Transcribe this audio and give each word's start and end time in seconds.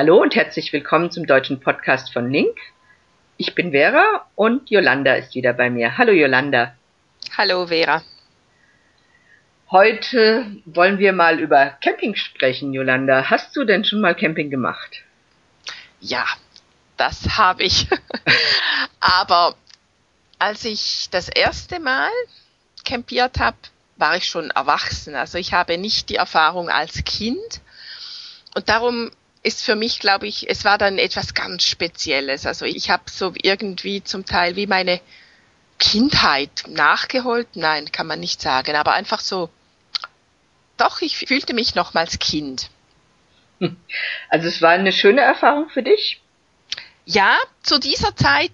Hallo 0.00 0.22
und 0.22 0.34
herzlich 0.34 0.72
willkommen 0.72 1.10
zum 1.10 1.26
deutschen 1.26 1.60
Podcast 1.60 2.10
von 2.10 2.30
Link. 2.30 2.56
Ich 3.36 3.54
bin 3.54 3.72
Vera 3.72 4.26
und 4.34 4.70
Yolanda 4.70 5.12
ist 5.12 5.34
wieder 5.34 5.52
bei 5.52 5.68
mir. 5.68 5.98
Hallo 5.98 6.10
Yolanda. 6.10 6.74
Hallo 7.36 7.66
Vera. 7.66 8.02
Heute 9.70 10.46
wollen 10.64 10.98
wir 10.98 11.12
mal 11.12 11.38
über 11.38 11.76
Camping 11.84 12.14
sprechen, 12.14 12.72
Yolanda. 12.72 13.28
Hast 13.28 13.54
du 13.54 13.64
denn 13.64 13.84
schon 13.84 14.00
mal 14.00 14.14
Camping 14.14 14.48
gemacht? 14.48 15.02
Ja, 16.00 16.24
das 16.96 17.36
habe 17.36 17.64
ich. 17.64 17.86
Aber 19.00 19.54
als 20.38 20.64
ich 20.64 21.08
das 21.10 21.28
erste 21.28 21.78
Mal 21.78 22.08
campiert 22.86 23.38
habe, 23.38 23.58
war 23.96 24.16
ich 24.16 24.24
schon 24.24 24.48
erwachsen. 24.48 25.14
Also 25.14 25.36
ich 25.36 25.52
habe 25.52 25.76
nicht 25.76 26.08
die 26.08 26.16
Erfahrung 26.16 26.70
als 26.70 27.04
Kind. 27.04 27.60
Und 28.54 28.70
darum 28.70 29.10
ist 29.42 29.64
für 29.64 29.74
mich, 29.74 30.00
glaube 30.00 30.26
ich, 30.26 30.48
es 30.50 30.64
war 30.64 30.78
dann 30.78 30.98
etwas 30.98 31.34
ganz 31.34 31.64
Spezielles. 31.64 32.46
Also 32.46 32.66
ich 32.66 32.90
habe 32.90 33.04
so 33.10 33.32
irgendwie 33.42 34.04
zum 34.04 34.24
Teil 34.26 34.56
wie 34.56 34.66
meine 34.66 35.00
Kindheit 35.78 36.64
nachgeholt. 36.68 37.48
Nein, 37.54 37.90
kann 37.90 38.06
man 38.06 38.20
nicht 38.20 38.42
sagen, 38.42 38.76
aber 38.76 38.92
einfach 38.92 39.20
so. 39.20 39.48
Doch, 40.76 41.00
ich 41.00 41.16
fühlte 41.16 41.54
mich 41.54 41.74
nochmals 41.74 42.18
Kind. 42.18 42.70
Also 44.30 44.48
es 44.48 44.62
war 44.62 44.70
eine 44.70 44.92
schöne 44.92 45.20
Erfahrung 45.20 45.68
für 45.68 45.82
dich? 45.82 46.22
Ja, 47.04 47.36
zu 47.62 47.78
dieser 47.78 48.16
Zeit 48.16 48.52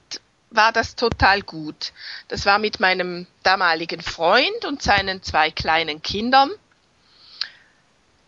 war 0.50 0.72
das 0.72 0.96
total 0.96 1.42
gut. 1.42 1.92
Das 2.28 2.46
war 2.46 2.58
mit 2.58 2.80
meinem 2.80 3.26
damaligen 3.42 4.00
Freund 4.00 4.64
und 4.64 4.82
seinen 4.82 5.22
zwei 5.22 5.50
kleinen 5.50 6.02
Kindern. 6.02 6.50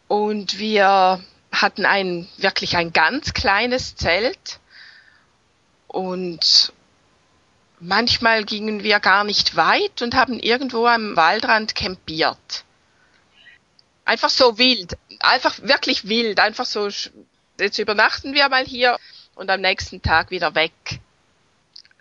Und 0.06 0.58
wir 0.58 1.24
hatten 1.62 1.86
ein, 1.86 2.28
wirklich 2.36 2.76
ein 2.76 2.92
ganz 2.92 3.34
kleines 3.34 3.96
Zelt 3.96 4.60
und 5.86 6.72
manchmal 7.80 8.44
gingen 8.44 8.83
wir 8.83 9.00
gar 9.00 9.24
nicht 9.24 9.56
weit 9.56 10.02
und 10.02 10.14
haben 10.14 10.38
irgendwo 10.38 10.86
am 10.86 11.16
Waldrand 11.16 11.74
campiert. 11.74 12.64
Einfach 14.05 14.30
so 14.30 14.58
wild, 14.58 14.96
einfach 15.20 15.58
wirklich 15.62 16.08
wild, 16.08 16.41
einfach 16.41 16.64
so, 16.64 16.88
jetzt 17.58 17.78
übernachten 17.78 18.34
wir 18.34 18.48
mal 18.48 18.64
hier 18.64 18.98
und 19.34 19.50
am 19.50 19.61
nächsten 19.61 20.02
Tag 20.02 20.30
wieder 20.30 20.55
weg. 20.55 20.72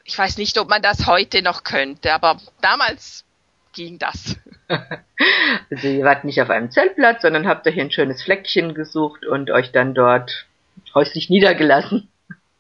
Ich 0.04 0.18
weiß 0.18 0.38
nicht, 0.38 0.58
ob 0.58 0.70
man 0.70 0.82
das 0.82 1.06
heute 1.06 1.42
noch 1.42 1.64
könnte, 1.64 2.14
aber 2.14 2.40
damals 2.62 3.26
ging 3.74 4.00
das. 4.00 4.38
also 5.72 5.88
ihr 5.88 6.04
wart 6.04 6.24
nicht 6.24 6.42
auf 6.42 6.50
einem 6.50 6.72
Zeltplatz, 6.72 7.22
sondern 7.22 7.48
habt 7.48 7.68
euch 7.68 7.80
ein 7.80 7.92
schönes 7.92 8.24
Fleckchen 8.24 8.74
gesucht 8.74 9.26
und 9.26 9.50
euch 9.52 9.72
dann 9.72 9.94
dort 9.94 10.46
häuslich 10.94 11.30
niedergelassen. 11.30 12.10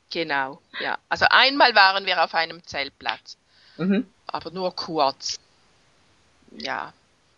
Genau, 0.09 0.61
ja. 0.79 0.97
Also 1.09 1.25
einmal 1.29 1.75
waren 1.75 2.05
wir 2.05 2.23
auf 2.23 2.33
einem 2.33 2.63
Zeltplatz, 2.63 3.37
mhm. 3.77 4.07
aber 4.25 4.51
nur 4.51 4.75
kurz. 4.75 5.39
Ja. 6.51 6.93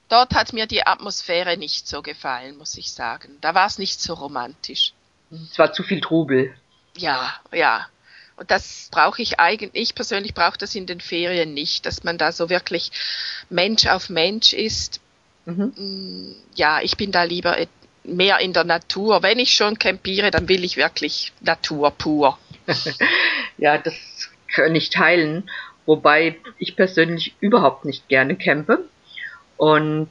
Dort 0.08 0.34
hat 0.34 0.54
mir 0.54 0.66
die 0.66 0.86
Atmosphäre 0.86 1.58
nicht 1.58 1.88
so 1.88 2.02
gefallen, 2.02 2.58
muss 2.58 2.78
ich 2.78 2.92
sagen. 2.92 3.38
Da 3.42 3.54
war 3.54 3.68
es 3.68 3.78
nicht 3.78 4.02
so 4.02 4.14
romantisch. 4.14 4.94
Es 5.32 5.60
war 5.60 5.72
zu 5.74 5.84
viel 5.84 6.02
Trubel. 6.02 6.56
Ja, 6.98 7.34
ja. 7.52 7.88
Und 8.40 8.50
das 8.50 8.88
brauche 8.90 9.22
ich 9.22 9.38
eigentlich, 9.38 9.72
ich 9.74 9.96
persönlich 9.96 10.34
brauche 10.34 10.58
das 10.58 10.74
in 10.74 10.86
den 10.86 11.02
Ferien 11.02 11.54
nicht, 11.54 11.86
dass 11.86 12.06
man 12.06 12.18
da 12.18 12.32
so 12.32 12.50
wirklich 12.50 12.90
Mensch 13.50 13.86
auf 13.86 14.10
Mensch 14.10 14.54
ist. 14.54 15.02
Mhm. 15.46 15.74
Mm, 15.76 16.36
ja, 16.56 16.80
ich 16.82 16.96
bin 16.96 17.12
da 17.12 17.24
lieber 17.24 17.58
mehr 18.06 18.40
in 18.40 18.54
der 18.54 18.64
Natur. 18.64 19.24
Wenn 19.24 19.40
ich 19.40 19.52
schon 19.52 19.78
campiere, 19.78 20.32
dann 20.32 20.48
will 20.48 20.64
ich 20.64 20.78
wirklich 20.78 21.34
Natur 21.42 21.92
pur. 21.92 22.40
ja, 23.58 23.78
das 23.78 23.94
kann 24.56 24.74
ich 24.74 24.90
teilen, 24.90 25.50
wobei 25.86 26.38
ich 26.60 26.78
persönlich 26.78 27.36
überhaupt 27.42 27.84
nicht 27.84 28.08
gerne 28.08 28.38
campe. 28.38 28.86
Und 29.58 30.10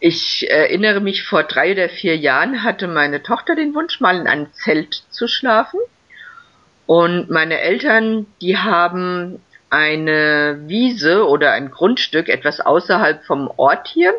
ich 0.00 0.50
erinnere 0.50 1.00
mich, 1.00 1.24
vor 1.24 1.42
drei 1.42 1.72
oder 1.72 1.90
vier 1.90 2.16
Jahren 2.16 2.62
hatte 2.62 2.88
meine 2.88 3.22
Tochter 3.22 3.54
den 3.54 3.74
Wunsch, 3.74 4.00
mal 4.00 4.16
in 4.18 4.26
einem 4.26 4.50
Zelt 4.54 5.04
zu 5.10 5.28
schlafen. 5.28 5.78
Und 6.86 7.30
meine 7.30 7.60
Eltern, 7.60 8.26
die 8.40 8.56
haben 8.56 9.40
eine 9.70 10.60
Wiese 10.66 11.26
oder 11.26 11.52
ein 11.52 11.70
Grundstück 11.70 12.28
etwas 12.28 12.60
außerhalb 12.60 13.24
vom 13.24 13.50
Ort 13.56 13.88
hier. 13.88 14.14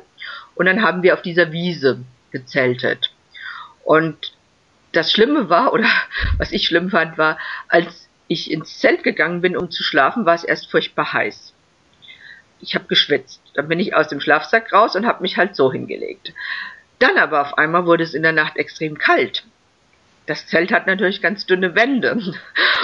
Und 0.56 0.66
dann 0.66 0.82
haben 0.82 1.02
wir 1.02 1.14
auf 1.14 1.22
dieser 1.22 1.52
Wiese 1.52 2.00
gezeltet. 2.32 3.12
Und 3.84 4.34
das 4.92 5.12
Schlimme 5.12 5.50
war, 5.50 5.72
oder 5.74 5.88
was 6.38 6.52
ich 6.52 6.68
schlimm 6.68 6.90
fand, 6.90 7.18
war, 7.18 7.38
als 7.70 8.10
ich 8.28 8.52
ins 8.52 8.80
Zelt 8.80 9.04
gegangen 9.04 9.40
bin, 9.40 9.56
um 9.56 9.72
zu 9.72 9.84
schlafen, 9.84 10.26
war 10.26 10.36
es 10.36 10.44
erst 10.44 10.70
furchtbar 10.70 11.14
heiß. 11.14 11.54
Ich 12.60 12.76
habe 12.76 12.86
geschwitzt. 12.88 13.42
Dann 13.54 13.70
bin 13.70 13.80
ich 13.80 13.96
aus 13.96 14.10
dem 14.10 14.20
Schlafsack 14.20 14.74
raus 14.74 14.96
und 14.96 15.06
habe 15.06 15.22
mich 15.22 15.38
halt 15.38 15.56
so 15.56 15.72
hingelegt. 15.72 16.34
Dann 17.00 17.18
aber 17.18 17.42
auf 17.42 17.58
einmal 17.58 17.86
wurde 17.86 18.04
es 18.04 18.14
in 18.14 18.24
der 18.24 18.34
Nacht 18.34 18.58
extrem 18.58 18.98
kalt 18.98 19.46
das 20.28 20.46
Zelt 20.46 20.72
hat 20.72 20.88
natürlich 20.88 21.22
ganz 21.22 21.46
dünne 21.46 21.74
Wände. 21.74 22.20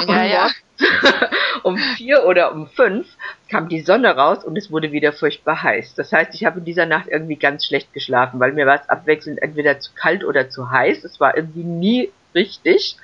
Ja, 0.08 0.24
ja. 0.24 0.50
um 1.64 1.78
vier 1.78 2.26
oder 2.26 2.52
um 2.52 2.68
fünf 2.68 3.08
kam 3.50 3.70
die 3.70 3.82
Sonne 3.82 4.16
raus 4.16 4.44
und 4.44 4.58
es 4.58 4.72
wurde 4.72 4.92
wieder 4.92 5.14
furchtbar 5.14 5.62
heiß. 5.62 5.94
Das 5.96 6.12
heißt, 6.12 6.34
ich 6.34 6.46
habe 6.46 6.60
in 6.60 6.66
dieser 6.66 6.86
Nacht 6.86 7.08
irgendwie 7.10 7.36
ganz 7.36 7.66
schlecht 7.66 7.94
geschlafen, 7.94 8.40
weil 8.40 8.54
mir 8.54 8.66
war 8.66 8.82
es 8.82 8.90
abwechselnd 8.90 9.42
entweder 9.42 9.80
zu 9.80 9.92
kalt 9.94 10.24
oder 10.24 10.50
zu 10.50 10.72
heiß. 10.72 11.04
Es 11.04 11.20
war 11.20 11.38
irgendwie 11.38 11.64
nie 11.64 12.12
richtig. 12.34 12.98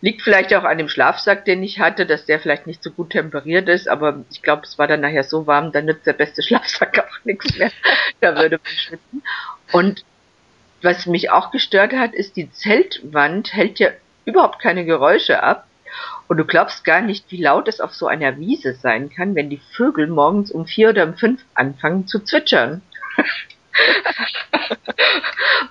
Liegt 0.00 0.22
vielleicht 0.22 0.52
auch 0.54 0.64
an 0.64 0.78
dem 0.78 0.88
Schlafsack, 0.88 1.44
den 1.44 1.62
ich 1.62 1.78
hatte, 1.78 2.04
dass 2.04 2.26
der 2.26 2.40
vielleicht 2.40 2.66
nicht 2.66 2.82
so 2.82 2.90
gut 2.90 3.10
temperiert 3.10 3.68
ist, 3.68 3.88
aber 3.88 4.24
ich 4.32 4.42
glaube, 4.42 4.62
es 4.64 4.76
war 4.76 4.88
dann 4.88 5.00
nachher 5.00 5.22
so 5.22 5.46
warm, 5.46 5.70
dann 5.70 5.84
nützt 5.84 6.06
der 6.06 6.12
beste 6.12 6.42
Schlafsack 6.42 6.98
auch 6.98 7.24
nichts 7.24 7.56
mehr. 7.56 7.70
da 8.20 8.36
würde 8.36 8.58
man 8.58 8.72
schwitzen. 8.72 9.22
Und 9.70 10.04
was 10.82 11.06
mich 11.06 11.30
auch 11.30 11.50
gestört 11.50 11.92
hat, 11.92 12.14
ist, 12.14 12.36
die 12.36 12.50
Zeltwand 12.50 13.52
hält 13.52 13.78
ja 13.78 13.90
überhaupt 14.24 14.60
keine 14.60 14.84
Geräusche 14.84 15.42
ab. 15.42 15.66
Und 16.28 16.38
du 16.38 16.44
glaubst 16.44 16.84
gar 16.84 17.00
nicht, 17.02 17.30
wie 17.30 17.42
laut 17.42 17.68
es 17.68 17.80
auf 17.80 17.92
so 17.92 18.06
einer 18.06 18.38
Wiese 18.38 18.74
sein 18.74 19.10
kann, 19.10 19.34
wenn 19.34 19.50
die 19.50 19.60
Vögel 19.76 20.06
morgens 20.06 20.50
um 20.50 20.66
vier 20.66 20.90
oder 20.90 21.04
um 21.04 21.14
fünf 21.14 21.42
anfangen 21.54 22.06
zu 22.06 22.20
zwitschern. 22.20 22.80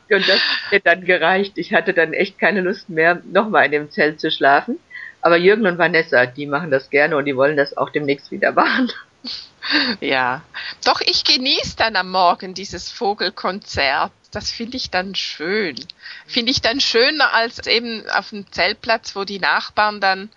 und 0.09 0.29
das 0.29 0.39
hat 0.39 0.71
mir 0.71 0.79
dann 0.81 1.05
gereicht. 1.05 1.53
Ich 1.55 1.73
hatte 1.73 1.93
dann 1.93 2.13
echt 2.13 2.37
keine 2.37 2.61
Lust 2.61 2.89
mehr, 2.89 3.21
nochmal 3.31 3.65
in 3.65 3.71
dem 3.71 3.89
Zelt 3.89 4.19
zu 4.19 4.29
schlafen. 4.29 4.77
Aber 5.21 5.37
Jürgen 5.37 5.65
und 5.65 5.77
Vanessa, 5.77 6.25
die 6.25 6.45
machen 6.45 6.71
das 6.71 6.89
gerne 6.89 7.17
und 7.17 7.25
die 7.25 7.35
wollen 7.35 7.57
das 7.57 7.75
auch 7.77 7.89
demnächst 7.89 8.31
wieder 8.31 8.51
machen. 8.51 8.91
Ja, 9.99 10.41
doch 10.83 11.01
ich 11.01 11.23
genieße 11.23 11.77
dann 11.77 11.95
am 11.95 12.09
Morgen 12.11 12.53
dieses 12.55 12.91
Vogelkonzert 12.91 14.11
das 14.31 14.51
finde 14.51 14.77
ich 14.77 14.89
dann 14.89 15.15
schön. 15.15 15.75
Finde 16.25 16.51
ich 16.51 16.61
dann 16.61 16.79
schöner 16.79 17.33
als 17.33 17.67
eben 17.67 18.03
auf 18.09 18.29
dem 18.29 18.51
Zeltplatz, 18.51 19.15
wo 19.15 19.23
die 19.23 19.39
Nachbarn 19.39 20.01
dann 20.01 20.29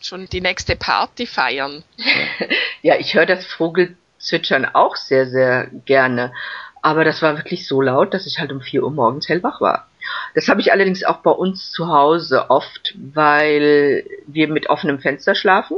schon 0.00 0.26
die 0.28 0.40
nächste 0.40 0.76
Party 0.76 1.26
feiern. 1.26 1.84
ja, 2.82 2.96
ich 2.96 3.14
höre 3.14 3.26
das 3.26 3.46
Vogelzwitschern 3.46 4.66
auch 4.74 4.96
sehr, 4.96 5.28
sehr 5.28 5.68
gerne. 5.84 6.32
Aber 6.82 7.04
das 7.04 7.20
war 7.22 7.36
wirklich 7.36 7.68
so 7.68 7.80
laut, 7.82 8.14
dass 8.14 8.26
ich 8.26 8.38
halt 8.38 8.52
um 8.52 8.60
vier 8.60 8.82
Uhr 8.82 8.90
morgens 8.90 9.28
hellwach 9.28 9.60
war. 9.60 9.86
Das 10.34 10.48
habe 10.48 10.60
ich 10.60 10.72
allerdings 10.72 11.04
auch 11.04 11.18
bei 11.18 11.30
uns 11.30 11.70
zu 11.70 11.88
Hause 11.88 12.50
oft, 12.50 12.94
weil 12.96 14.04
wir 14.26 14.48
mit 14.48 14.70
offenem 14.70 14.98
Fenster 14.98 15.34
schlafen 15.34 15.76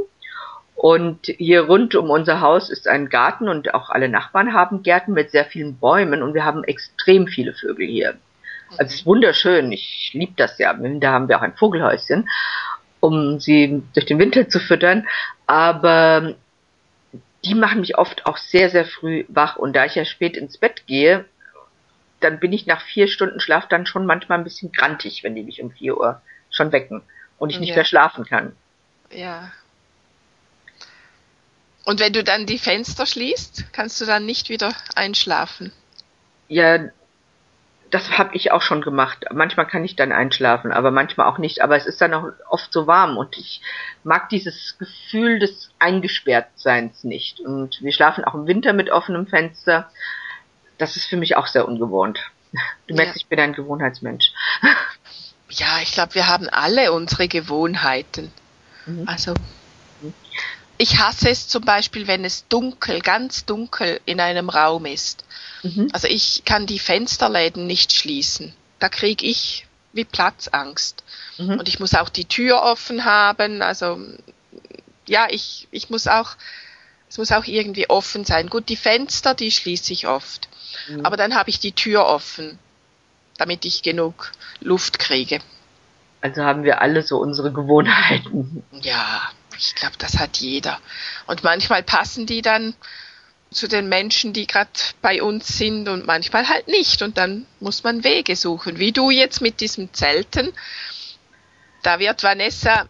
und 0.75 1.27
hier 1.27 1.61
rund 1.61 1.95
um 1.95 2.09
unser 2.09 2.41
Haus 2.41 2.69
ist 2.69 2.87
ein 2.87 3.09
Garten 3.09 3.47
und 3.47 3.73
auch 3.73 3.89
alle 3.89 4.09
Nachbarn 4.09 4.53
haben 4.53 4.83
Gärten 4.83 5.13
mit 5.13 5.31
sehr 5.31 5.45
vielen 5.45 5.77
Bäumen 5.77 6.23
und 6.23 6.33
wir 6.33 6.45
haben 6.45 6.63
extrem 6.63 7.27
viele 7.27 7.53
Vögel 7.53 7.87
hier. 7.87 8.15
Also 8.77 8.85
es 8.85 8.93
ist 8.95 9.05
wunderschön, 9.05 9.71
ich 9.71 10.11
liebe 10.13 10.33
das 10.35 10.57
ja. 10.57 10.73
Da 10.73 11.11
haben 11.11 11.27
wir 11.27 11.37
auch 11.37 11.43
ein 11.43 11.55
Vogelhäuschen, 11.55 12.27
um 12.99 13.39
sie 13.39 13.83
durch 13.93 14.05
den 14.05 14.19
Winter 14.19 14.49
zu 14.49 14.59
füttern. 14.59 15.07
Aber 15.45 16.35
die 17.45 17.55
machen 17.55 17.81
mich 17.81 17.97
oft 17.97 18.25
auch 18.25 18.37
sehr, 18.37 18.69
sehr 18.69 18.85
früh 18.85 19.25
wach. 19.27 19.57
Und 19.57 19.75
da 19.75 19.85
ich 19.85 19.95
ja 19.95 20.05
spät 20.05 20.37
ins 20.37 20.57
Bett 20.57 20.87
gehe, 20.87 21.25
dann 22.19 22.39
bin 22.39 22.53
ich 22.53 22.65
nach 22.65 22.81
vier 22.81 23.07
Stunden 23.07 23.39
Schlaf 23.39 23.67
dann 23.67 23.85
schon 23.85 24.05
manchmal 24.05 24.39
ein 24.39 24.43
bisschen 24.43 24.71
grantig, 24.71 25.23
wenn 25.23 25.35
die 25.35 25.43
mich 25.43 25.61
um 25.61 25.71
vier 25.71 25.97
Uhr 25.97 26.21
schon 26.49 26.71
wecken 26.71 27.03
und 27.37 27.49
ich 27.49 27.59
nicht 27.59 27.69
ja. 27.69 27.75
mehr 27.75 27.85
schlafen 27.85 28.25
kann. 28.25 28.55
Ja, 29.11 29.51
und 31.85 31.99
wenn 31.99 32.13
du 32.13 32.23
dann 32.23 32.45
die 32.45 32.57
Fenster 32.57 33.05
schließt, 33.05 33.65
kannst 33.73 33.99
du 33.99 34.05
dann 34.05 34.25
nicht 34.25 34.49
wieder 34.49 34.73
einschlafen? 34.95 35.71
Ja, 36.47 36.79
das 37.91 38.17
habe 38.17 38.35
ich 38.35 38.51
auch 38.51 38.61
schon 38.61 38.81
gemacht. 38.81 39.25
Manchmal 39.31 39.67
kann 39.67 39.85
ich 39.85 39.95
dann 39.95 40.11
einschlafen, 40.11 40.71
aber 40.71 40.89
manchmal 40.89 41.27
auch 41.27 41.37
nicht. 41.37 41.61
Aber 41.61 41.75
es 41.75 41.85
ist 41.85 42.01
dann 42.01 42.13
auch 42.13 42.29
oft 42.49 42.73
so 42.73 42.87
warm 42.87 43.17
und 43.17 43.37
ich 43.37 43.61
mag 44.03 44.29
dieses 44.29 44.77
Gefühl 44.79 45.39
des 45.39 45.69
Eingesperrtseins 45.77 47.03
nicht. 47.03 47.39
Und 47.39 47.81
wir 47.81 47.91
schlafen 47.91 48.23
auch 48.23 48.33
im 48.33 48.47
Winter 48.47 48.73
mit 48.73 48.89
offenem 48.89 49.27
Fenster. 49.27 49.91
Das 50.79 50.95
ist 50.95 51.05
für 51.05 51.17
mich 51.17 51.35
auch 51.35 51.47
sehr 51.47 51.67
ungewohnt. 51.67 52.19
Du 52.87 52.95
merkst, 52.95 53.15
ja. 53.15 53.21
ich 53.21 53.27
bin 53.27 53.39
ein 53.39 53.53
Gewohnheitsmensch. 53.53 54.31
Ja, 55.49 55.79
ich 55.83 55.91
glaube, 55.91 56.15
wir 56.15 56.27
haben 56.27 56.49
alle 56.49 56.91
unsere 56.91 57.27
Gewohnheiten. 57.27 58.31
Mhm. 58.87 59.07
Also. 59.07 59.35
Ich 60.77 60.97
hasse 60.99 61.29
es 61.29 61.47
zum 61.47 61.63
Beispiel, 61.63 62.07
wenn 62.07 62.25
es 62.25 62.47
dunkel, 62.47 63.01
ganz 63.01 63.45
dunkel 63.45 63.99
in 64.05 64.19
einem 64.19 64.49
Raum 64.49 64.85
ist. 64.85 65.23
Mhm. 65.61 65.89
Also 65.93 66.07
ich 66.07 66.43
kann 66.45 66.65
die 66.65 66.79
Fensterläden 66.79 67.67
nicht 67.67 67.93
schließen. 67.93 68.53
Da 68.79 68.89
kriege 68.89 69.25
ich 69.25 69.65
wie 69.93 70.05
Platzangst. 70.05 71.03
Mhm. 71.37 71.59
Und 71.59 71.67
ich 71.67 71.79
muss 71.79 71.93
auch 71.93 72.09
die 72.09 72.25
Tür 72.25 72.63
offen 72.63 73.05
haben. 73.05 73.61
Also 73.61 73.99
ja, 75.07 75.27
ich, 75.29 75.67
ich 75.71 75.89
muss 75.89 76.07
auch, 76.07 76.35
es 77.09 77.17
muss 77.17 77.31
auch 77.31 77.45
irgendwie 77.45 77.89
offen 77.89 78.25
sein. 78.25 78.49
Gut, 78.49 78.69
die 78.69 78.75
Fenster, 78.75 79.35
die 79.35 79.51
schließe 79.51 79.93
ich 79.93 80.07
oft. 80.07 80.49
Mhm. 80.89 81.05
Aber 81.05 81.17
dann 81.17 81.35
habe 81.35 81.49
ich 81.49 81.59
die 81.59 81.73
Tür 81.73 82.05
offen, 82.05 82.57
damit 83.37 83.65
ich 83.65 83.83
genug 83.83 84.31
Luft 84.59 84.99
kriege. 84.99 85.39
Also 86.21 86.43
haben 86.43 86.63
wir 86.63 86.81
alle 86.81 87.03
so 87.03 87.17
unsere 87.17 87.51
Gewohnheiten. 87.51 88.63
Ja, 88.81 89.29
ich 89.57 89.75
glaube, 89.75 89.95
das 89.97 90.19
hat 90.19 90.37
jeder. 90.37 90.79
Und 91.27 91.43
manchmal 91.43 91.83
passen 91.83 92.25
die 92.25 92.41
dann 92.41 92.73
zu 93.51 93.67
den 93.67 93.87
Menschen, 93.87 94.33
die 94.33 94.47
gerade 94.47 94.71
bei 95.01 95.21
uns 95.21 95.57
sind 95.57 95.87
und 95.87 96.05
manchmal 96.05 96.49
halt 96.49 96.67
nicht. 96.67 97.01
Und 97.01 97.17
dann 97.17 97.45
muss 97.59 97.83
man 97.83 98.03
Wege 98.03 98.35
suchen. 98.35 98.79
Wie 98.79 98.91
du 98.91 99.11
jetzt 99.11 99.41
mit 99.41 99.61
diesem 99.61 99.93
Zelten. 99.93 100.53
Da 101.83 101.99
wird 101.99 102.23
Vanessa 102.23 102.87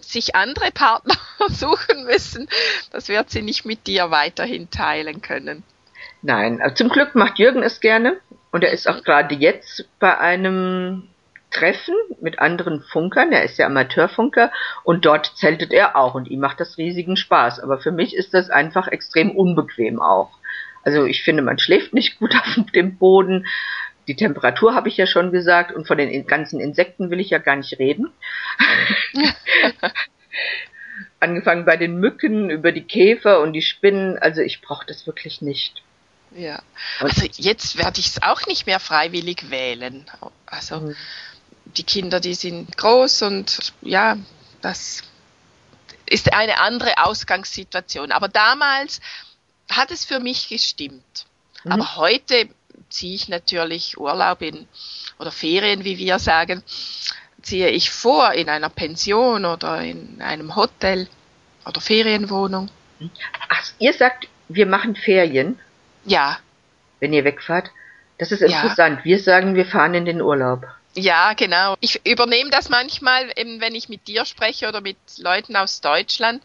sich 0.00 0.34
andere 0.34 0.70
Partner 0.70 1.16
suchen 1.48 2.04
müssen. 2.04 2.48
Das 2.92 3.08
wird 3.08 3.30
sie 3.30 3.42
nicht 3.42 3.64
mit 3.64 3.86
dir 3.86 4.10
weiterhin 4.10 4.70
teilen 4.70 5.22
können. 5.22 5.64
Nein, 6.22 6.60
also 6.60 6.74
zum 6.76 6.88
Glück 6.88 7.14
macht 7.14 7.38
Jürgen 7.38 7.62
es 7.62 7.80
gerne. 7.80 8.20
Und 8.50 8.64
er 8.64 8.70
ist 8.70 8.88
auch 8.88 9.02
gerade 9.04 9.34
jetzt 9.34 9.84
bei 9.98 10.16
einem 10.18 11.08
Treffen 11.50 11.94
mit 12.20 12.38
anderen 12.38 12.82
Funkern. 12.82 13.32
Er 13.32 13.44
ist 13.44 13.58
ja 13.58 13.66
Amateurfunker 13.66 14.52
und 14.84 15.04
dort 15.04 15.32
zeltet 15.36 15.72
er 15.72 15.96
auch 15.96 16.14
und 16.14 16.28
ihm 16.28 16.40
macht 16.40 16.60
das 16.60 16.78
riesigen 16.78 17.16
Spaß. 17.16 17.60
Aber 17.60 17.78
für 17.78 17.92
mich 17.92 18.14
ist 18.14 18.34
das 18.34 18.50
einfach 18.50 18.88
extrem 18.88 19.30
unbequem 19.30 20.00
auch. 20.00 20.30
Also 20.82 21.04
ich 21.04 21.22
finde, 21.22 21.42
man 21.42 21.58
schläft 21.58 21.94
nicht 21.94 22.18
gut 22.18 22.34
auf 22.58 22.70
dem 22.74 22.98
Boden. 22.98 23.46
Die 24.06 24.16
Temperatur 24.16 24.74
habe 24.74 24.88
ich 24.88 24.96
ja 24.96 25.06
schon 25.06 25.32
gesagt 25.32 25.72
und 25.72 25.86
von 25.86 25.98
den 25.98 26.26
ganzen 26.26 26.60
Insekten 26.60 27.10
will 27.10 27.20
ich 27.20 27.30
ja 27.30 27.38
gar 27.38 27.56
nicht 27.56 27.78
reden. 27.78 28.10
Angefangen 31.20 31.64
bei 31.64 31.76
den 31.76 31.98
Mücken, 31.98 32.48
über 32.48 32.72
die 32.72 32.84
Käfer 32.84 33.40
und 33.40 33.52
die 33.52 33.62
Spinnen. 33.62 34.16
Also 34.18 34.40
ich 34.40 34.62
brauche 34.62 34.86
das 34.86 35.06
wirklich 35.06 35.42
nicht. 35.42 35.82
Ja, 36.34 36.62
also 37.00 37.26
jetzt 37.36 37.78
werde 37.78 38.00
ich 38.00 38.06
es 38.06 38.22
auch 38.22 38.46
nicht 38.46 38.66
mehr 38.66 38.80
freiwillig 38.80 39.50
wählen. 39.50 40.06
Also 40.46 40.80
mhm 40.80 40.96
die 41.76 41.84
Kinder, 41.84 42.20
die 42.20 42.34
sind 42.34 42.76
groß 42.76 43.22
und 43.22 43.72
ja, 43.82 44.16
das 44.60 45.02
ist 46.06 46.32
eine 46.32 46.60
andere 46.60 47.04
Ausgangssituation. 47.04 48.12
Aber 48.12 48.28
damals 48.28 49.00
hat 49.70 49.90
es 49.90 50.04
für 50.04 50.20
mich 50.20 50.48
gestimmt. 50.48 51.26
Mhm. 51.64 51.72
Aber 51.72 51.96
heute 51.96 52.48
ziehe 52.88 53.14
ich 53.14 53.28
natürlich 53.28 53.98
Urlaub 53.98 54.42
in 54.42 54.66
oder 55.18 55.30
Ferien, 55.30 55.84
wie 55.84 55.98
wir 55.98 56.18
sagen, 56.18 56.62
ziehe 57.42 57.68
ich 57.68 57.90
vor 57.90 58.32
in 58.32 58.48
einer 58.48 58.68
Pension 58.68 59.44
oder 59.44 59.80
in 59.82 60.22
einem 60.22 60.56
Hotel 60.56 61.08
oder 61.66 61.80
Ferienwohnung. 61.80 62.70
Ach, 63.48 63.70
ihr 63.78 63.92
sagt, 63.92 64.28
wir 64.48 64.66
machen 64.66 64.96
Ferien? 64.96 65.58
Ja. 66.04 66.38
Wenn 67.00 67.12
ihr 67.12 67.24
wegfahrt? 67.24 67.70
Das 68.18 68.32
ist 68.32 68.42
interessant. 68.42 69.00
Ja. 69.00 69.04
Wir 69.04 69.18
sagen, 69.18 69.54
wir 69.54 69.66
fahren 69.66 69.94
in 69.94 70.04
den 70.04 70.20
Urlaub. 70.20 70.66
Ja, 70.94 71.32
genau. 71.34 71.76
Ich 71.80 72.04
übernehme 72.06 72.50
das 72.50 72.68
manchmal, 72.68 73.30
eben 73.36 73.60
wenn 73.60 73.74
ich 73.74 73.88
mit 73.88 74.08
dir 74.08 74.24
spreche 74.24 74.68
oder 74.68 74.80
mit 74.80 74.96
Leuten 75.18 75.56
aus 75.56 75.80
Deutschland 75.80 76.42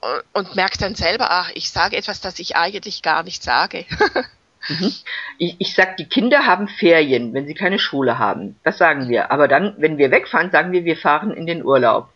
und, 0.00 0.24
und 0.46 0.56
merke 0.56 0.78
dann 0.78 0.94
selber, 0.94 1.30
ach, 1.30 1.50
ich 1.54 1.70
sage 1.70 1.96
etwas, 1.96 2.20
das 2.20 2.38
ich 2.38 2.56
eigentlich 2.56 3.02
gar 3.02 3.22
nicht 3.22 3.42
sage. 3.42 3.84
mhm. 4.68 4.92
Ich, 5.38 5.56
ich 5.58 5.74
sag, 5.74 5.96
die 5.96 6.06
Kinder 6.06 6.46
haben 6.46 6.68
Ferien, 6.68 7.34
wenn 7.34 7.46
sie 7.46 7.54
keine 7.54 7.78
Schule 7.78 8.18
haben. 8.18 8.58
Das 8.64 8.78
sagen 8.78 9.08
wir. 9.08 9.30
Aber 9.30 9.46
dann, 9.46 9.74
wenn 9.78 9.98
wir 9.98 10.10
wegfahren, 10.10 10.50
sagen 10.50 10.72
wir, 10.72 10.84
wir 10.84 10.96
fahren 10.96 11.30
in 11.30 11.46
den 11.46 11.64
Urlaub. 11.64 12.08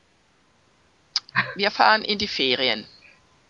Wir 1.55 1.71
fahren 1.71 2.03
in 2.03 2.19
die 2.19 2.29
Ferien. 2.29 2.87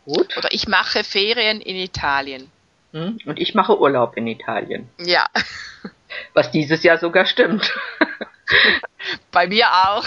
Gut. 0.04 0.36
Oder 0.36 0.52
ich 0.52 0.68
mache 0.68 1.04
Ferien 1.04 1.60
in 1.60 1.76
Italien. 1.76 2.50
Hm? 2.92 3.18
Und 3.24 3.38
ich 3.38 3.54
mache 3.54 3.78
Urlaub 3.78 4.16
in 4.16 4.26
Italien. 4.26 4.88
Ja. 4.98 5.26
Was 6.34 6.50
dieses 6.50 6.82
Jahr 6.82 6.98
sogar 6.98 7.26
stimmt. 7.26 7.72
Bei 9.32 9.46
mir 9.46 9.66
auch. 9.66 10.04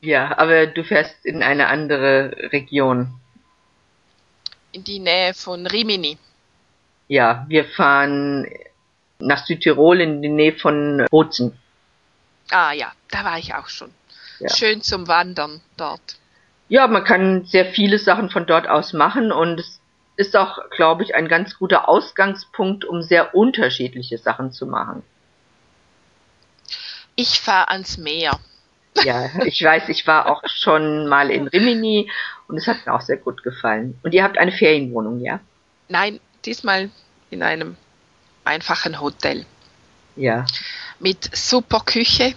Ja, 0.00 0.36
aber 0.38 0.66
du 0.66 0.82
fährst 0.82 1.24
in 1.24 1.42
eine 1.42 1.68
andere 1.68 2.34
Region. 2.52 3.20
In 4.72 4.84
die 4.84 4.98
Nähe 4.98 5.34
von 5.34 5.66
Rimini. 5.66 6.18
Ja, 7.08 7.44
wir 7.48 7.64
fahren 7.64 8.46
nach 9.18 9.44
Südtirol 9.44 10.00
in 10.00 10.22
die 10.22 10.28
Nähe 10.28 10.54
von 10.54 11.06
Bozen. 11.10 11.58
Ah 12.50 12.72
ja, 12.72 12.92
da 13.10 13.24
war 13.24 13.38
ich 13.38 13.54
auch 13.54 13.68
schon. 13.68 13.90
Ja. 14.38 14.48
Schön 14.48 14.80
zum 14.80 15.06
Wandern 15.06 15.60
dort. 15.76 16.16
Ja, 16.68 16.86
man 16.86 17.04
kann 17.04 17.44
sehr 17.44 17.66
viele 17.66 17.98
Sachen 17.98 18.30
von 18.30 18.46
dort 18.46 18.68
aus 18.68 18.92
machen 18.92 19.32
und 19.32 19.60
es 19.60 19.79
ist 20.20 20.36
auch, 20.36 20.58
glaube 20.70 21.02
ich, 21.02 21.14
ein 21.14 21.28
ganz 21.28 21.58
guter 21.58 21.88
Ausgangspunkt, 21.88 22.84
um 22.84 23.02
sehr 23.02 23.34
unterschiedliche 23.34 24.18
Sachen 24.18 24.52
zu 24.52 24.66
machen. 24.66 25.02
Ich 27.16 27.40
fahre 27.40 27.68
ans 27.68 27.96
Meer. 27.96 28.38
Ja, 29.02 29.30
ich 29.44 29.64
weiß, 29.64 29.88
ich 29.88 30.06
war 30.06 30.26
auch 30.26 30.42
schon 30.46 31.06
mal 31.06 31.30
in 31.30 31.48
Rimini 31.48 32.10
und 32.48 32.58
es 32.58 32.66
hat 32.66 32.84
mir 32.84 32.92
auch 32.92 33.00
sehr 33.00 33.16
gut 33.16 33.42
gefallen. 33.42 33.98
Und 34.02 34.12
ihr 34.12 34.22
habt 34.22 34.36
eine 34.36 34.52
Ferienwohnung, 34.52 35.20
ja? 35.20 35.40
Nein, 35.88 36.20
diesmal 36.44 36.90
in 37.30 37.42
einem 37.42 37.76
einfachen 38.44 39.00
Hotel. 39.00 39.46
Ja. 40.16 40.44
Mit 40.98 41.34
super 41.34 41.80
Küche. 41.80 42.34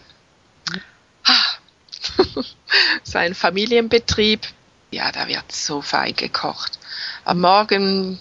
Ah. 1.26 2.44
so 3.04 3.18
ein 3.18 3.36
Familienbetrieb. 3.36 4.42
Ja, 4.94 5.12
da 5.12 5.28
wird 5.28 5.52
so 5.52 5.82
fein 5.82 6.16
gekocht. 6.16 6.78
Am 7.26 7.42
Morgen 7.42 8.20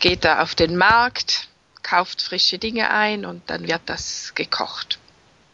geht 0.00 0.26
er 0.26 0.42
auf 0.42 0.54
den 0.54 0.76
Markt, 0.76 1.48
kauft 1.82 2.20
frische 2.20 2.58
Dinge 2.58 2.90
ein 2.90 3.24
und 3.24 3.48
dann 3.48 3.66
wird 3.66 3.80
das 3.86 4.34
gekocht. 4.34 4.98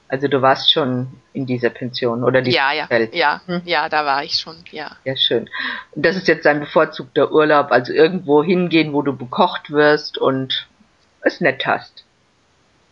Also 0.08 0.26
du 0.26 0.42
warst 0.42 0.72
schon 0.72 1.20
in 1.32 1.46
dieser 1.46 1.70
Pension 1.70 2.24
oder 2.24 2.42
die 2.42 2.50
Ja, 2.50 2.72
ja, 2.72 2.90
Welt. 2.90 3.14
ja, 3.14 3.42
hm? 3.46 3.62
ja, 3.64 3.88
da 3.88 4.04
war 4.04 4.25
ich 4.25 4.40
schon, 4.40 4.56
ja. 4.73 4.96
Ja, 5.04 5.16
schön. 5.16 5.49
Und 5.92 6.04
das 6.04 6.16
ist 6.16 6.26
jetzt 6.26 6.44
dein 6.46 6.58
bevorzugter 6.58 7.30
Urlaub, 7.30 7.70
also 7.70 7.92
irgendwo 7.92 8.42
hingehen, 8.42 8.92
wo 8.92 9.02
du 9.02 9.16
bekocht 9.16 9.70
wirst 9.70 10.18
und 10.18 10.66
es 11.20 11.40
nett 11.40 11.64
hast. 11.64 12.04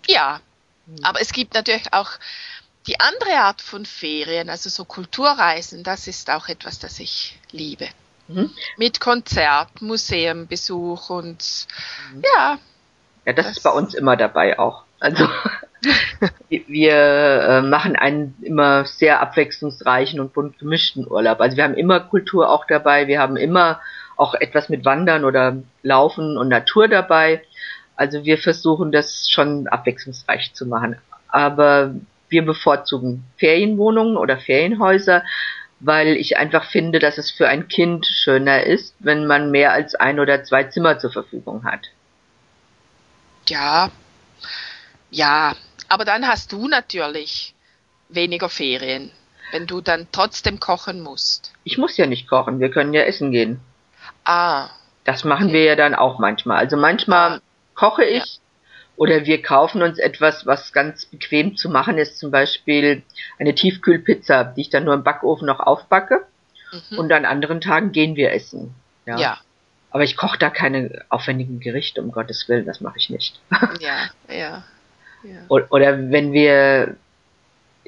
Ja, 0.06 0.40
hm. 0.86 0.96
aber 1.02 1.20
es 1.20 1.32
gibt 1.32 1.54
natürlich 1.54 1.92
auch 1.92 2.10
die 2.86 3.00
andere 3.00 3.38
Art 3.38 3.62
von 3.62 3.86
Ferien, 3.86 4.50
also 4.50 4.68
so 4.68 4.84
Kulturreisen, 4.84 5.82
das 5.84 6.06
ist 6.06 6.30
auch 6.30 6.48
etwas, 6.48 6.78
das 6.78 7.00
ich 7.00 7.38
liebe. 7.50 7.86
Mhm. 8.28 8.50
Mit 8.76 9.00
Konzert, 9.00 9.80
Museumbesuch 9.80 11.10
und 11.10 11.66
mhm. 12.14 12.22
ja. 12.22 12.58
Ja, 13.26 13.32
das, 13.32 13.46
das, 13.46 13.56
ist 13.56 13.62
bei 13.62 13.70
uns 13.70 13.94
immer 13.94 14.16
dabei 14.16 14.58
auch. 14.58 14.84
Also 15.00 15.28
wir 16.48 16.94
äh, 16.94 17.62
machen 17.62 17.96
einen 17.96 18.36
immer 18.42 18.84
sehr 18.86 19.20
abwechslungsreichen 19.20 20.20
und 20.20 20.32
bunt 20.32 20.58
gemischten 20.58 21.06
Urlaub. 21.06 21.40
Also 21.40 21.56
wir 21.56 21.64
haben 21.64 21.74
immer 21.74 22.00
Kultur 22.00 22.50
auch 22.50 22.66
dabei, 22.66 23.06
wir 23.06 23.20
haben 23.20 23.36
immer 23.36 23.80
auch 24.16 24.34
etwas 24.34 24.68
mit 24.68 24.84
Wandern 24.84 25.24
oder 25.24 25.56
Laufen 25.82 26.36
und 26.36 26.48
Natur 26.48 26.88
dabei. 26.88 27.42
Also 27.96 28.24
wir 28.24 28.38
versuchen 28.38 28.92
das 28.92 29.28
schon 29.30 29.68
abwechslungsreich 29.68 30.52
zu 30.54 30.66
machen. 30.66 30.96
Aber 31.28 31.94
wir 32.34 32.44
bevorzugen 32.44 33.24
Ferienwohnungen 33.38 34.16
oder 34.16 34.38
Ferienhäuser, 34.38 35.22
weil 35.78 36.08
ich 36.16 36.36
einfach 36.36 36.64
finde, 36.70 36.98
dass 36.98 37.16
es 37.16 37.30
für 37.30 37.48
ein 37.48 37.68
Kind 37.68 38.06
schöner 38.06 38.64
ist, 38.64 38.96
wenn 38.98 39.26
man 39.26 39.52
mehr 39.52 39.72
als 39.72 39.94
ein 39.94 40.18
oder 40.18 40.42
zwei 40.42 40.64
Zimmer 40.64 40.98
zur 40.98 41.12
Verfügung 41.12 41.64
hat. 41.64 41.90
Ja, 43.48 43.90
ja, 45.10 45.54
aber 45.88 46.04
dann 46.04 46.26
hast 46.26 46.50
du 46.50 46.66
natürlich 46.66 47.54
weniger 48.08 48.48
Ferien, 48.48 49.12
wenn 49.52 49.66
du 49.66 49.80
dann 49.80 50.08
trotzdem 50.10 50.58
kochen 50.58 51.02
musst. 51.02 51.52
Ich 51.62 51.78
muss 51.78 51.96
ja 51.96 52.06
nicht 52.06 52.28
kochen, 52.28 52.58
wir 52.58 52.70
können 52.70 52.92
ja 52.92 53.02
essen 53.02 53.30
gehen. 53.30 53.60
Ah. 54.24 54.70
Das 55.04 55.22
machen 55.22 55.46
okay. 55.46 55.54
wir 55.54 55.64
ja 55.64 55.76
dann 55.76 55.94
auch 55.94 56.18
manchmal. 56.18 56.58
Also 56.58 56.76
manchmal 56.76 57.38
ah. 57.38 57.40
koche 57.74 58.04
ich. 58.04 58.40
Oder 58.96 59.24
wir 59.26 59.42
kaufen 59.42 59.82
uns 59.82 59.98
etwas, 59.98 60.46
was 60.46 60.72
ganz 60.72 61.04
bequem 61.06 61.56
zu 61.56 61.68
machen 61.68 61.98
ist, 61.98 62.18
zum 62.18 62.30
Beispiel 62.30 63.02
eine 63.38 63.54
Tiefkühlpizza, 63.54 64.44
die 64.44 64.62
ich 64.62 64.70
dann 64.70 64.84
nur 64.84 64.94
im 64.94 65.02
Backofen 65.02 65.46
noch 65.46 65.60
aufbacke. 65.60 66.24
Mhm. 66.90 66.98
Und 66.98 67.12
an 67.12 67.24
anderen 67.24 67.60
Tagen 67.60 67.92
gehen 67.92 68.16
wir 68.16 68.32
essen. 68.32 68.74
Ja. 69.06 69.18
ja. 69.18 69.38
Aber 69.90 70.02
ich 70.04 70.16
koche 70.16 70.38
da 70.38 70.50
keine 70.50 71.04
aufwendigen 71.08 71.60
Gerichte, 71.60 72.02
um 72.02 72.10
Gottes 72.10 72.48
Willen, 72.48 72.66
das 72.66 72.80
mache 72.80 72.98
ich 72.98 73.10
nicht. 73.10 73.40
Ja, 73.80 74.10
ja. 74.28 74.64
ja. 75.22 75.38
Oder 75.48 76.10
wenn 76.10 76.32
wir 76.32 76.96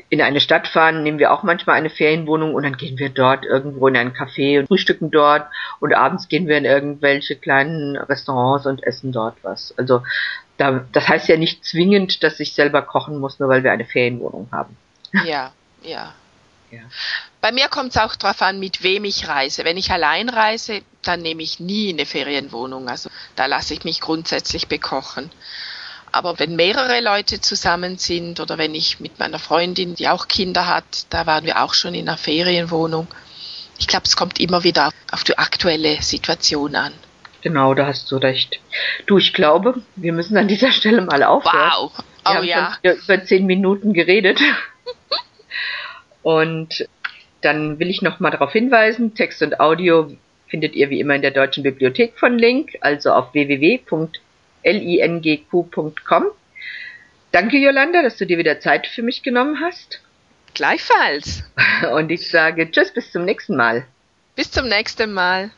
in 0.08 0.20
eine 0.20 0.40
Stadt 0.40 0.68
fahren, 0.68 1.02
nehmen 1.02 1.18
wir 1.18 1.32
auch 1.32 1.42
manchmal 1.42 1.76
eine 1.76 1.90
Ferienwohnung 1.90 2.54
und 2.54 2.62
dann 2.62 2.76
gehen 2.76 2.98
wir 2.98 3.08
dort 3.08 3.44
irgendwo 3.44 3.88
in 3.88 3.96
ein 3.96 4.12
Café 4.12 4.60
und 4.60 4.68
frühstücken 4.68 5.10
dort 5.10 5.48
und 5.80 5.94
abends 5.94 6.28
gehen 6.28 6.46
wir 6.46 6.58
in 6.58 6.64
irgendwelche 6.64 7.34
kleinen 7.34 7.96
Restaurants 7.96 8.66
und 8.66 8.84
essen 8.84 9.10
dort 9.10 9.36
was. 9.42 9.74
Also 9.78 10.02
das 10.58 11.08
heißt 11.08 11.28
ja 11.28 11.36
nicht 11.36 11.64
zwingend, 11.64 12.22
dass 12.22 12.40
ich 12.40 12.54
selber 12.54 12.82
kochen 12.82 13.18
muss, 13.18 13.38
nur 13.38 13.48
weil 13.48 13.62
wir 13.62 13.72
eine 13.72 13.84
Ferienwohnung 13.84 14.48
haben. 14.52 14.76
Ja, 15.12 15.52
ja. 15.82 16.14
ja. 16.70 16.80
Bei 17.40 17.52
mir 17.52 17.68
kommt 17.68 17.90
es 17.90 17.98
auch 17.98 18.16
darauf 18.16 18.42
an, 18.42 18.58
mit 18.58 18.82
wem 18.82 19.04
ich 19.04 19.28
reise. 19.28 19.64
Wenn 19.64 19.76
ich 19.76 19.90
allein 19.90 20.28
reise, 20.28 20.82
dann 21.02 21.20
nehme 21.20 21.42
ich 21.42 21.60
nie 21.60 21.92
eine 21.92 22.06
Ferienwohnung. 22.06 22.88
Also 22.88 23.10
da 23.36 23.46
lasse 23.46 23.74
ich 23.74 23.84
mich 23.84 24.00
grundsätzlich 24.00 24.66
bekochen. 24.66 25.30
Aber 26.12 26.38
wenn 26.38 26.56
mehrere 26.56 27.00
Leute 27.00 27.40
zusammen 27.40 27.98
sind 27.98 28.40
oder 28.40 28.56
wenn 28.56 28.74
ich 28.74 29.00
mit 29.00 29.18
meiner 29.18 29.38
Freundin, 29.38 29.94
die 29.94 30.08
auch 30.08 30.28
Kinder 30.28 30.66
hat, 30.66 31.06
da 31.10 31.26
waren 31.26 31.44
wir 31.44 31.62
auch 31.62 31.74
schon 31.74 31.94
in 31.94 32.08
einer 32.08 32.16
Ferienwohnung. 32.16 33.06
Ich 33.78 33.86
glaube, 33.86 34.06
es 34.06 34.16
kommt 34.16 34.40
immer 34.40 34.64
wieder 34.64 34.90
auf 35.10 35.24
die 35.24 35.36
aktuelle 35.36 36.00
Situation 36.02 36.74
an. 36.74 36.94
Genau, 37.46 37.74
da 37.74 37.86
hast 37.86 38.10
du 38.10 38.16
recht. 38.16 38.58
Du, 39.06 39.18
ich 39.18 39.32
glaube, 39.32 39.80
wir 39.94 40.12
müssen 40.12 40.36
an 40.36 40.48
dieser 40.48 40.72
Stelle 40.72 41.02
mal 41.02 41.22
aufhören. 41.22 41.70
Wow. 41.70 41.92
Oh 41.96 42.02
wir 42.24 42.34
haben 42.34 42.44
ja. 42.44 42.76
Schon 42.84 42.96
über 42.96 43.24
zehn 43.24 43.46
Minuten 43.46 43.92
geredet. 43.92 44.40
und 46.24 46.88
dann 47.42 47.78
will 47.78 47.88
ich 47.88 48.02
noch 48.02 48.18
mal 48.18 48.32
darauf 48.32 48.50
hinweisen, 48.50 49.14
Text 49.14 49.42
und 49.42 49.60
Audio 49.60 50.10
findet 50.48 50.74
ihr 50.74 50.90
wie 50.90 50.98
immer 50.98 51.14
in 51.14 51.22
der 51.22 51.30
Deutschen 51.30 51.62
Bibliothek 51.62 52.18
von 52.18 52.36
Link, 52.36 52.76
also 52.80 53.12
auf 53.12 53.32
www.lingq.com. 53.32 56.24
Danke, 57.30 57.58
Jolanda, 57.58 58.02
dass 58.02 58.16
du 58.16 58.26
dir 58.26 58.38
wieder 58.38 58.58
Zeit 58.58 58.88
für 58.88 59.02
mich 59.02 59.22
genommen 59.22 59.60
hast. 59.60 60.02
Gleichfalls. 60.52 61.44
Und 61.92 62.10
ich 62.10 62.28
sage 62.28 62.68
Tschüss, 62.72 62.92
bis 62.92 63.12
zum 63.12 63.24
nächsten 63.24 63.54
Mal. 63.54 63.86
Bis 64.34 64.50
zum 64.50 64.66
nächsten 64.66 65.12
Mal. 65.12 65.52